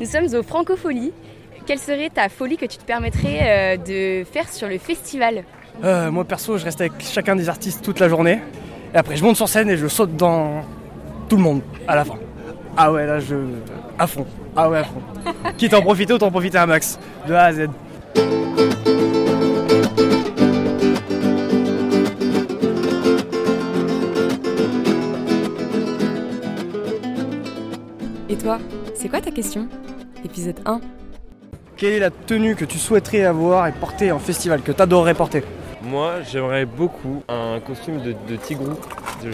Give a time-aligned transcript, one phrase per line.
[0.00, 1.12] Nous sommes aux Francopholies.
[1.66, 5.44] Quelle serait ta folie que tu te permettrais euh, de faire sur le festival?
[5.82, 8.40] Euh, moi perso, je reste avec chacun des artistes toute la journée.
[8.92, 10.62] Et après, je monte sur scène et je saute dans
[11.28, 12.16] tout le monde à la fin.
[12.76, 13.36] Ah ouais, là, je.
[13.98, 14.26] à fond.
[14.56, 15.02] Ah ouais, à fond.
[15.56, 16.98] Quitte à en profiter, autant en profiter un max.
[17.26, 17.68] De A à Z.
[28.34, 28.58] Et toi,
[28.96, 29.68] c'est quoi ta question?
[30.24, 30.80] Épisode 1.
[31.76, 35.44] Quelle est la tenue que tu souhaiterais avoir et porter en festival, que t'adorerais porter?
[35.82, 38.74] Moi, j'aimerais beaucoup un costume de, de tigrou.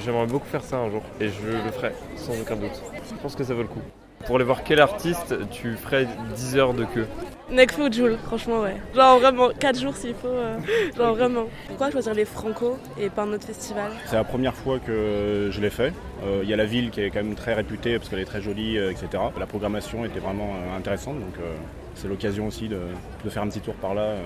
[0.04, 2.82] J'aimerais beaucoup faire ça un jour et je le ferai sans aucun doute.
[3.20, 3.80] Je pense que ça vaut le coup.
[4.26, 6.06] Pour aller voir quel artiste, tu ferais
[6.36, 7.06] 10 heures de queue.
[7.50, 8.76] Nekfeu Joule, franchement, ouais.
[8.94, 10.28] Genre vraiment, 4 jours s'il faut.
[10.28, 10.56] euh,
[10.96, 11.44] genre vraiment.
[11.68, 15.60] Pourquoi choisir les Franco et pas un autre festival C'est la première fois que je
[15.60, 15.92] l'ai fait.
[16.24, 18.24] Euh, Il y a la ville qui est quand même très réputée parce qu'elle est
[18.26, 19.08] très jolie, euh, etc.
[19.38, 21.54] La programmation était vraiment euh, intéressante, donc euh,
[21.94, 22.78] c'est l'occasion aussi de,
[23.24, 24.22] de faire un petit tour par là euh,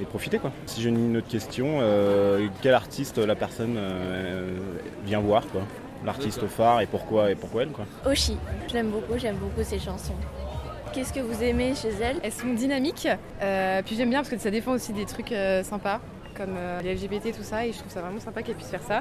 [0.00, 0.38] et profiter.
[0.38, 0.52] Quoi.
[0.66, 4.50] Si j'ai une autre question, euh, quel artiste la personne euh,
[5.06, 5.62] vient voir quoi
[6.04, 8.36] L'artiste phare et pourquoi, et pourquoi elle quoi Oshi,
[8.68, 10.14] je l'aime beaucoup, j'aime beaucoup ses chansons.
[10.92, 12.18] Qu'est-ce que vous aimez chez elle?
[12.22, 13.08] Elles sont dynamiques,
[13.42, 16.00] euh, puis j'aime bien parce que ça défend aussi des trucs euh, sympas,
[16.36, 18.82] comme euh, les LGBT, tout ça, et je trouve ça vraiment sympa qu'elle puisse faire
[18.82, 19.00] ça.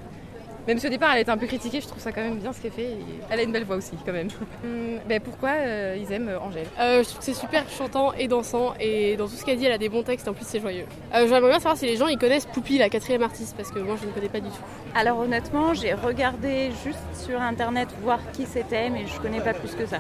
[0.68, 2.54] Même si au départ elle était un peu critiquée, je trouve ça quand même bien
[2.54, 2.84] ce qu'elle fait.
[2.92, 2.98] et
[3.30, 4.30] elle a une belle voix aussi, quand même.
[4.64, 6.68] Hum, ben, pourquoi euh, ils aiment euh, Angèle?
[6.80, 9.66] Euh, je trouve que c'est super chantant et dansant et dans tout ce qu'elle dit
[9.66, 10.86] elle a des bons textes en plus c'est joyeux.
[11.14, 13.80] Euh, J'aimerais bien savoir si les gens ils connaissent Poupie la quatrième artiste parce que
[13.80, 14.56] moi je ne connais pas du tout.
[14.96, 19.76] Alors honnêtement, j'ai regardé juste sur internet voir qui c'était, mais je connais pas plus
[19.76, 20.00] que ça.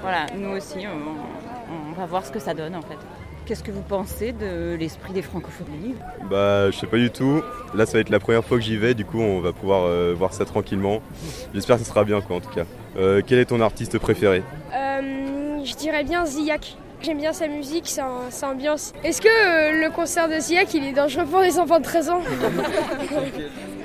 [0.00, 2.98] Voilà, nous aussi, on, on va voir ce que ça donne en fait.
[3.48, 5.94] Qu'est-ce que vous pensez de l'esprit des francophonies
[6.28, 7.42] Bah, je sais pas du tout.
[7.74, 9.84] Là, ça va être la première fois que j'y vais, du coup, on va pouvoir
[9.86, 11.00] euh, voir ça tranquillement.
[11.54, 12.64] J'espère que ce sera bien, quoi, en tout cas.
[12.98, 14.42] Euh, quel est ton artiste préféré
[14.76, 16.76] Euh, je dirais bien Ziyak.
[17.00, 18.92] J'aime bien sa musique, sa, sa ambiance.
[19.02, 22.10] Est-ce que euh, le concert de Ziyak, il est dangereux pour les enfants de 13
[22.10, 22.20] ans?